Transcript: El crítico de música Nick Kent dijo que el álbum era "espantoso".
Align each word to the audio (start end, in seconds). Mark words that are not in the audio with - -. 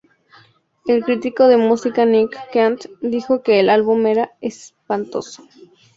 El 0.87 1.03
crítico 1.05 1.47
de 1.47 1.57
música 1.57 2.05
Nick 2.07 2.35
Kent 2.51 2.85
dijo 3.03 3.43
que 3.43 3.59
el 3.59 3.69
álbum 3.69 4.07
era 4.07 4.31
"espantoso". 4.41 5.43